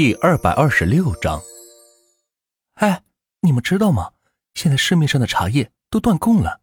[0.00, 1.42] 第二百二十六章。
[2.74, 3.02] 哎，
[3.40, 4.12] 你们知道吗？
[4.54, 6.60] 现在市面上的茶叶都断供了。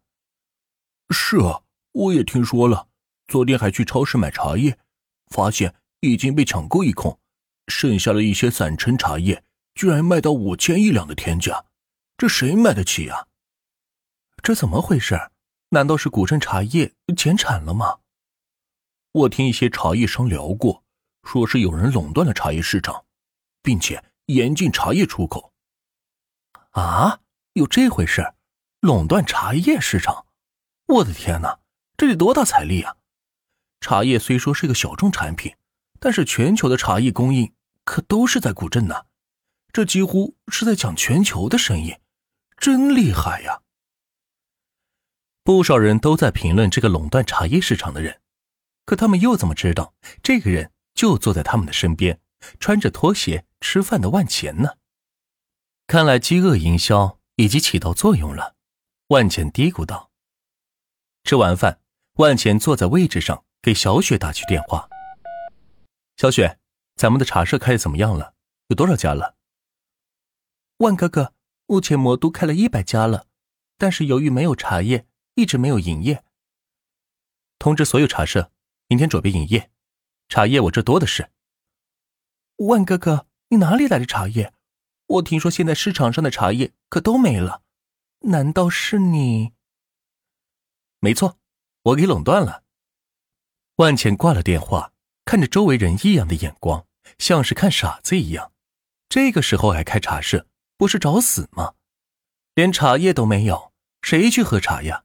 [1.10, 1.60] 是啊，
[1.92, 2.88] 我也听说了。
[3.28, 4.78] 昨天还去超市买茶叶，
[5.26, 7.20] 发现已经被抢购一空，
[7.66, 9.44] 剩下了一些散称茶叶
[9.74, 11.66] 居然卖到五千一两的天价，
[12.16, 13.26] 这谁买得起呀？
[14.42, 15.30] 这怎么回事？
[15.68, 17.98] 难道是古镇茶叶减产了吗？
[19.12, 20.82] 我听一些茶叶商聊过，
[21.22, 23.04] 说是有人垄断了茶叶市场，
[23.66, 25.52] 并且严禁茶叶出口。
[26.70, 27.18] 啊，
[27.54, 28.34] 有这回事？
[28.78, 30.26] 垄断茶叶市场？
[30.86, 31.58] 我的天哪，
[31.96, 32.94] 这得多大财力啊！
[33.80, 35.56] 茶叶虽说是个小众产品，
[35.98, 37.52] 但是全球的茶叶供应
[37.82, 39.06] 可都是在古镇呢，
[39.72, 41.96] 这几乎是在抢全球的生意，
[42.56, 43.62] 真厉害呀！
[45.42, 48.20] 不少人都在评论这个垄断茶叶市场的人，
[48.84, 52.20] 可他们又怎么知道这个人就坐在他们的身边，
[52.60, 54.78] 穿着拖鞋吃饭的万钱呢？
[55.86, 58.56] 看来饥饿营销已经起到作用了，
[59.08, 60.10] 万钱嘀咕道。
[61.24, 61.80] 吃完饭，
[62.14, 64.88] 万钱坐在位置上给小雪打去电话。
[66.16, 66.58] 小雪，
[66.94, 68.34] 咱们的茶社开的怎么样了？
[68.68, 69.36] 有多少家了？
[70.78, 71.34] 万哥哥，
[71.66, 73.26] 目前魔都开了一百家了，
[73.76, 75.06] 但是由于没有茶叶。
[75.38, 76.24] 一直没有营业。
[77.58, 78.50] 通知所有茶社，
[78.88, 79.70] 明天准备营业。
[80.30, 81.30] 茶叶我这多的是。
[82.56, 84.52] 万哥哥，你哪里来的茶叶？
[85.06, 87.62] 我听说现在市场上的茶叶可都没了，
[88.22, 89.52] 难道是你？
[90.98, 91.38] 没错，
[91.82, 92.64] 我给垄断了。
[93.76, 94.92] 万茜挂了电话，
[95.24, 96.86] 看着周围人异样的眼光，
[97.18, 98.52] 像是看傻子一样。
[99.08, 101.74] 这个时候还开茶社，不是找死吗？
[102.54, 103.72] 连茶叶都没有，
[104.02, 105.04] 谁去喝茶呀？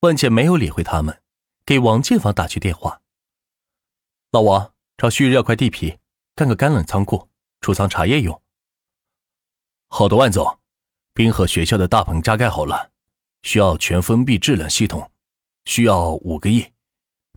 [0.00, 1.20] 万茜没有理会他们，
[1.64, 3.02] 给王建房打去电话。
[4.30, 5.98] 老王，找旭日要块地皮，
[6.36, 7.30] 干个干冷仓库，
[7.62, 8.42] 储藏茶叶用。
[9.88, 10.60] 好的，万总，
[11.14, 12.92] 滨河学校的大棚加盖好了，
[13.40, 15.10] 需要全封闭制冷系统，
[15.64, 16.74] 需要五个亿，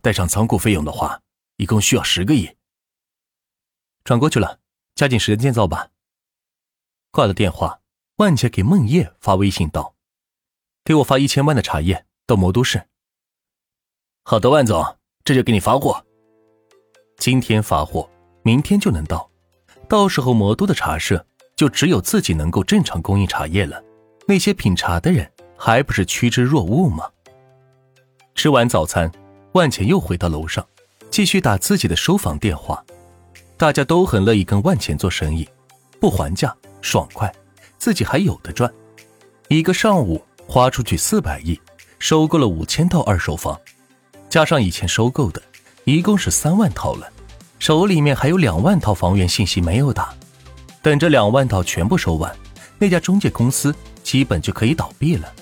[0.02, 1.22] 带上仓库费用的话，
[1.56, 2.54] 一共需要十个亿。
[4.04, 4.60] 转过去了，
[4.94, 5.88] 加紧时间建造吧。
[7.10, 7.80] 挂了电话，
[8.16, 9.94] 万姐给孟叶发微信道
[10.84, 12.86] ：“给我发一千万的茶叶。”到魔都市。
[14.24, 16.04] 好的，万总，这就给你发货。
[17.16, 18.08] 今天发货，
[18.42, 19.28] 明天就能到。
[19.88, 21.24] 到时候魔都的茶社
[21.56, 23.82] 就只有自己能够正常供应茶叶了，
[24.26, 27.08] 那些品茶的人还不是趋之若鹜吗？
[28.34, 29.10] 吃完早餐，
[29.52, 30.66] 万钱又回到楼上，
[31.10, 32.84] 继续打自己的收房电话。
[33.56, 35.48] 大家都很乐意跟万钱做生意，
[35.98, 37.32] 不还价，爽快，
[37.78, 38.72] 自己还有的赚。
[39.48, 41.60] 一个上午花出去四百亿。
[42.02, 43.60] 收购了五千套二手房，
[44.30, 45.42] 加上以前收购的，
[45.84, 47.06] 一共是三万套了。
[47.60, 50.12] 手里面还有两万套房源信息没有打，
[50.82, 52.34] 等这两万套全部收完，
[52.78, 53.72] 那家中介公司
[54.02, 55.32] 基本就可以倒闭了。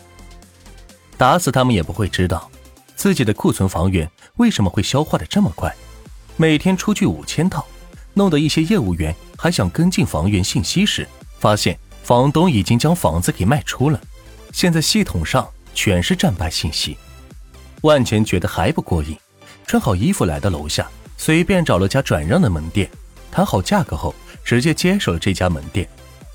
[1.17, 2.51] 打死他们也不会知道，
[2.95, 5.75] 自己的库存房源为什么会消化的这么快。
[6.37, 7.65] 每天出去五千套，
[8.12, 11.09] 弄得一些业务员还想跟进房源信息时，
[11.39, 13.99] 发现房东已经将房子给卖出了。
[14.53, 15.49] 现在系统上。
[15.75, 16.99] 全是战败信息，
[17.83, 19.17] 万钱觉得还不过瘾，
[19.65, 22.89] 穿好衣服来到楼下，随便找了家转让的门店，
[23.31, 24.15] 谈好价格后，
[24.45, 25.87] 直接接手了这家门店，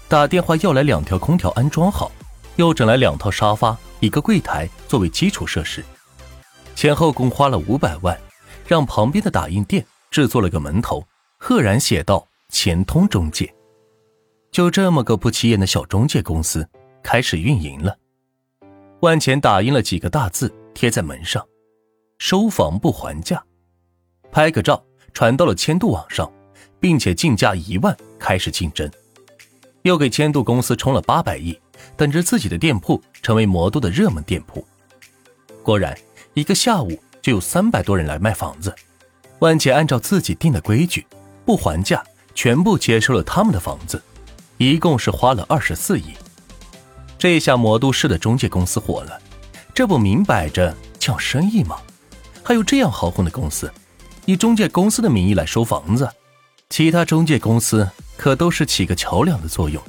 [0.10, 2.12] 打电话要来两条空调安装好，
[2.58, 5.84] 又整来两套沙发、一个柜台作为基础设施，
[6.76, 8.16] 前后共花了五百万，
[8.68, 11.04] 让旁边的打印店制作了个门头，
[11.40, 13.52] 赫然写道“钱通中介”，
[14.52, 16.68] 就这么个不起眼的小中介公司
[17.02, 17.98] 开始运营了。
[19.00, 21.44] 万钱打印了几个大字贴在门上
[22.20, 23.42] ：“收房不还价。”
[24.34, 24.84] 拍个照
[25.14, 26.30] 传到了千度网上，
[26.80, 28.90] 并且竞价一万开始竞争。
[29.84, 31.56] 又给千度公司充了八百亿，
[31.96, 34.66] 等着自己的店铺成为魔都的热门店铺。
[35.62, 35.96] 果然，
[36.34, 38.74] 一个下午就有三百多人来卖房子。
[39.38, 41.06] 万钱按照自己定的规矩，
[41.46, 44.02] 不还价，全部接收了他们的房子，
[44.58, 46.06] 一共是花了二十四亿。
[47.20, 49.22] 这下魔都市的中介公司火了，
[49.76, 51.78] 这不明摆着抢生意吗？
[52.42, 53.72] 还有这样豪横的公司，
[54.26, 56.10] 以中介公司的名义来收房子，
[56.70, 59.82] 其他中介公司可都是起个桥梁的作用。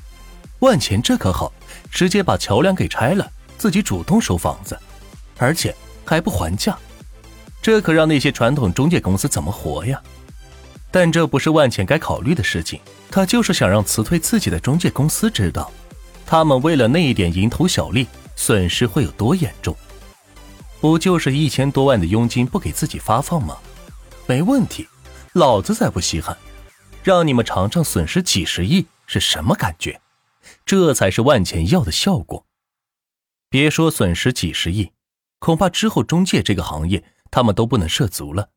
[0.58, 1.52] 万钱这可好，
[1.88, 4.76] 直接把桥梁给拆了，自己主动收房子，
[5.38, 6.76] 而且还不还价，
[7.62, 10.02] 这可让那些传统中介公司怎么活呀？
[10.90, 12.80] 但这不是万钱该考虑的事情，
[13.10, 15.70] 他就是想让辞退自己的中介公司知道。
[16.26, 19.76] 他们为了那一点蝇头小利，损失会有多严重？
[20.80, 23.56] 不就是一千多万的佣金不给自己发放吗？
[24.26, 24.88] 没问题，
[25.34, 26.36] 老子才不稀罕。
[27.02, 30.00] 让你们尝尝损失几十亿是什么感觉，
[30.64, 32.46] 这才是万钱要的效果。
[33.50, 34.92] 别说损失几十亿，
[35.38, 38.48] 恐怕之后中介这个行业他们都不能涉足了，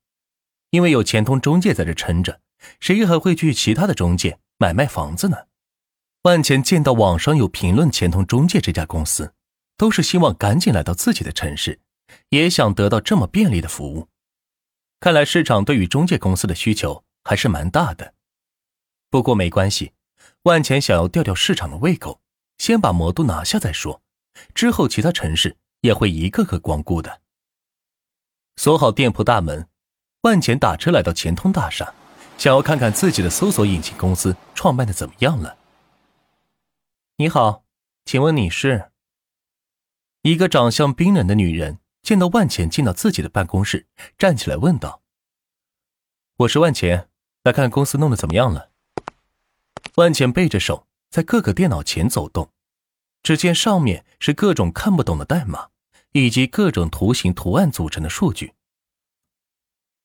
[0.69, 2.39] 因为有钱通中介在这撑着，
[2.79, 5.35] 谁还会去其他的中介买卖房子呢？
[6.21, 9.33] 万钱见到网上有评论钱通中介这家公司，
[9.75, 11.81] 都是希望赶紧来到自己的城市，
[12.29, 14.07] 也想得到这么便利的服务。
[14.99, 18.15] 看来市场对于中介公司的需求还是蛮大的。
[19.09, 19.93] 不过没关系，
[20.43, 22.19] 万钱想要吊吊市场的胃口，
[22.57, 24.01] 先把魔都拿下再说。
[24.53, 27.21] 之后，其他城市也会一个个光顾的。
[28.55, 29.67] 锁好店铺大门，
[30.21, 31.93] 万钱打车来到钱通大厦，
[32.37, 35.57] 想要看看自己的搜索引擎公司创办的怎么样了。
[37.17, 37.63] 你好，
[38.05, 38.91] 请问你是？
[40.23, 43.85] 一个长相冰冷的女人见到万钱进到自己的办公室，
[44.17, 45.01] 站起来问道
[46.39, 47.09] ：“我是万钱，
[47.43, 48.71] 来看公司弄得怎么样了。”
[49.95, 52.53] 万钱背着手在各个电脑前走动。
[53.23, 55.67] 只见上面是各种看不懂的代码，
[56.13, 58.53] 以及各种图形图案组成的数据。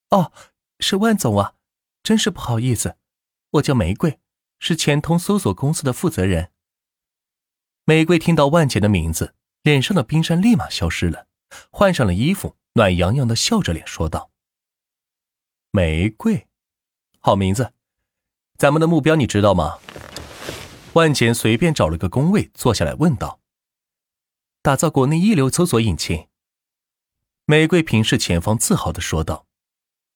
[0.09, 0.33] 哦，
[0.81, 1.55] 是万总啊，
[2.03, 2.97] 真是不好意思，
[3.51, 4.19] 我叫玫瑰，
[4.59, 6.51] 是钱通搜索公司的负责人。
[7.85, 11.29] 玫瑰听到万钱的名字，脸上的冰山立马消失了，
[11.71, 14.31] 换上了衣服，暖洋洋的笑着脸说道
[15.71, 16.47] ：“玫瑰，
[17.21, 17.73] 好名字，
[18.57, 19.79] 咱们的目标你知道吗？”
[20.95, 23.41] 万钱随便找了个工位坐下来，问道
[24.61, 26.29] ：“打造国内一流搜索引擎。”
[27.47, 29.47] 玫瑰平视前方，自豪的说道：“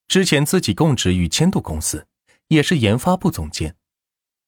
[0.06, 2.06] 之前自己供职于千度公司，
[2.48, 3.76] 也是研发部总监，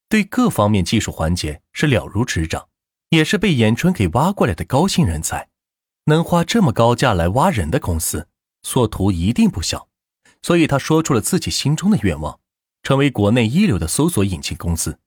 [0.09, 2.69] 对各方面技术环节是了如指掌，
[3.09, 5.49] 也是被严春给挖过来的高薪人才。
[6.09, 8.29] 能花这么高价来挖人的公司，
[8.63, 9.89] 所图一定不小。
[10.41, 12.41] 所以他说出了自己心中的愿望，
[12.83, 14.99] 成为国内一流的搜索引擎公司。”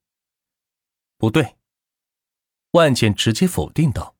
[1.17, 1.55] 不对，
[2.71, 4.15] 万茜直接否定道。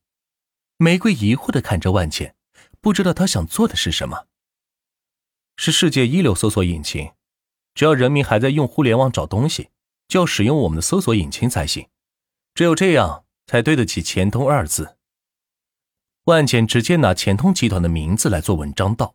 [0.76, 2.34] 玫瑰疑惑的看着万茜，
[2.80, 4.26] 不知道他想做的是什么。
[5.56, 7.12] 是世界一流搜索引擎，
[7.74, 9.68] 只要人民还在用互联网找东西，
[10.08, 11.88] 就要使用我们的搜索引擎才行。
[12.54, 14.96] 只有这样，才对得起“钱通”二字。
[16.24, 19.14] 万茜直接拿钱通集团的名字来做文章道：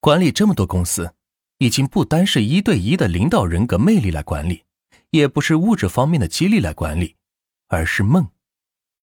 [0.00, 1.12] 管理这么多公司，
[1.58, 4.64] 已经不单是一对一的领导人格魅力来管理，
[5.10, 7.16] 也不是物质方面的激励来管理。
[7.68, 8.28] 而是梦。